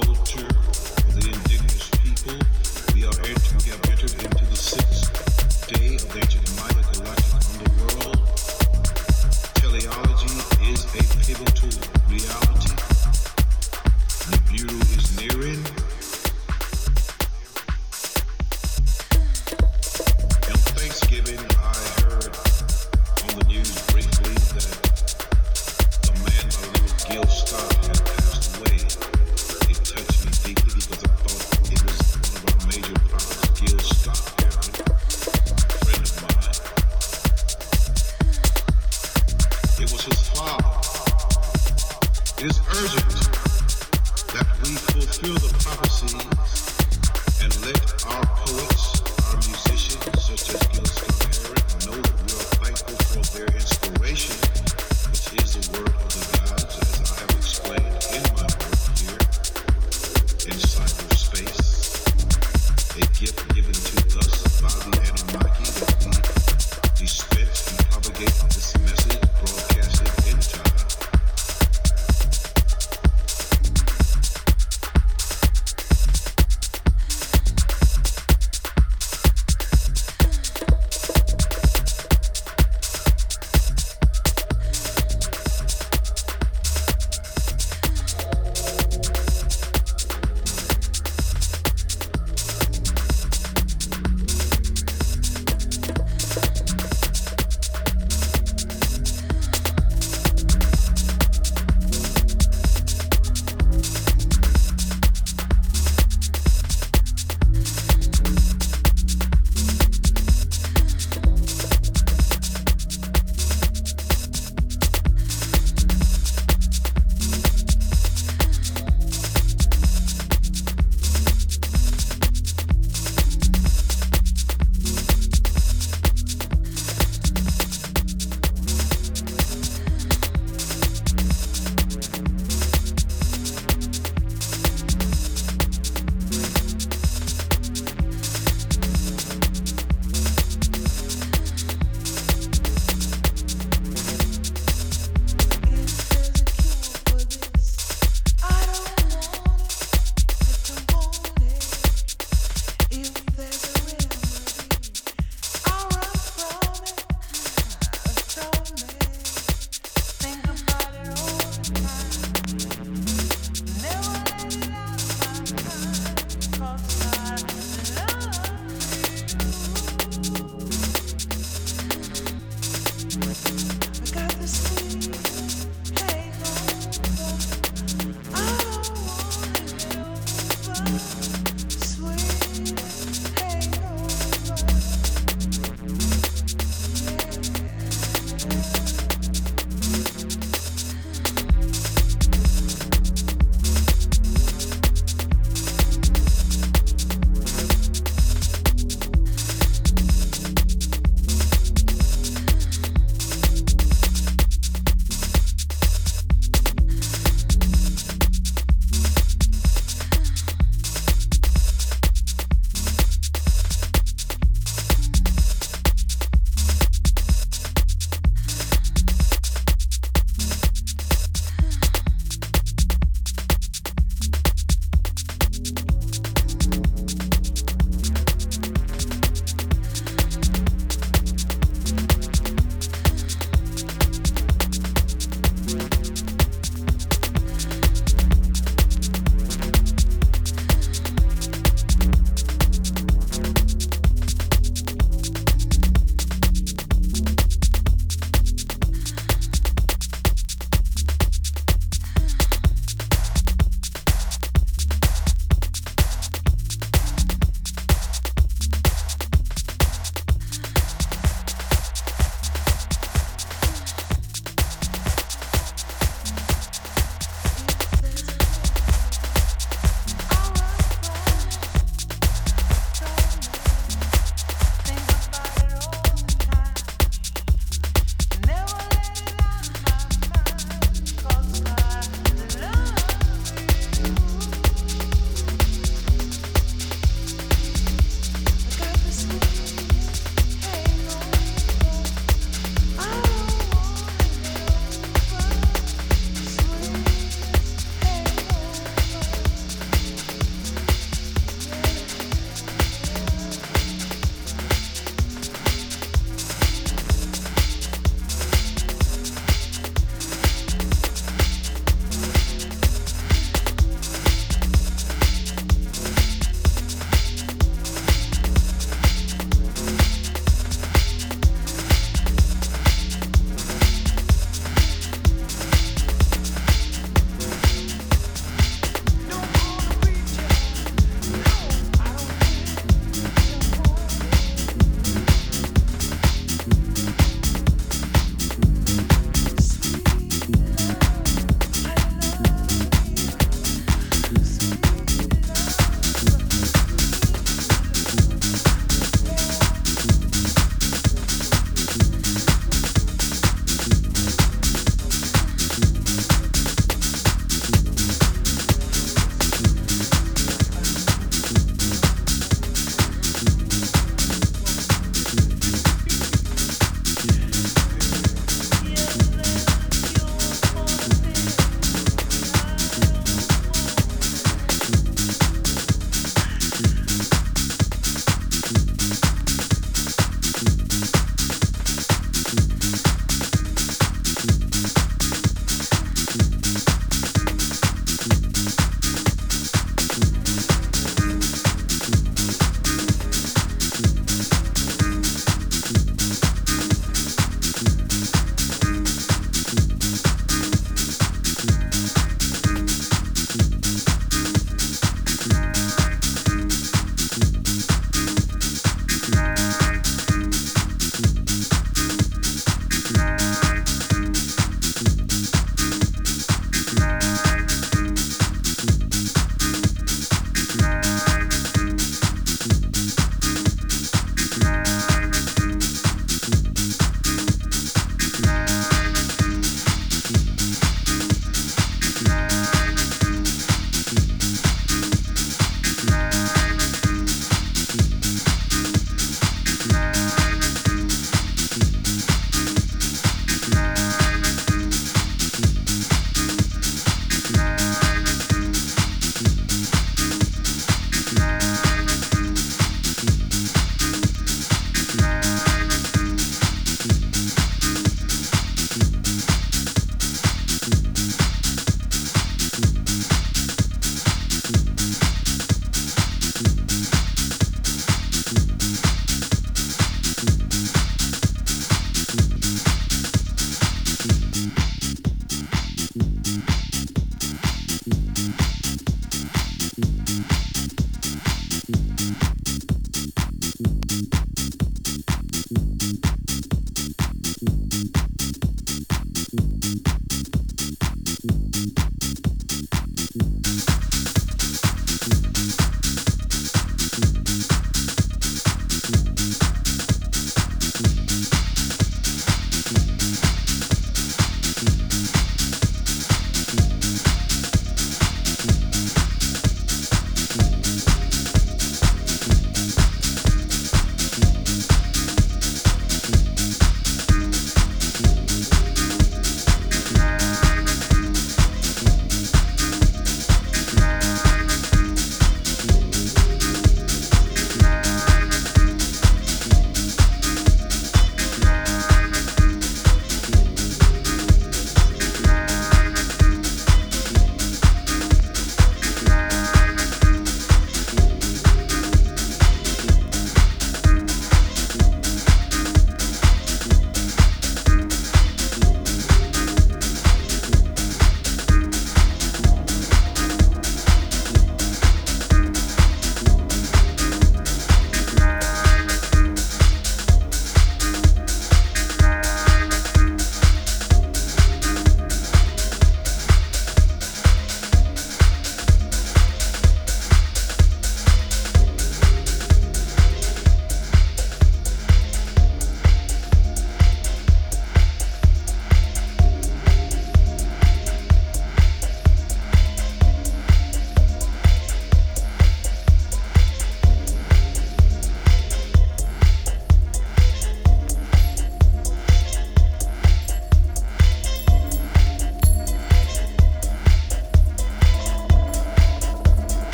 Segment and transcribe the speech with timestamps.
[0.00, 0.67] culture.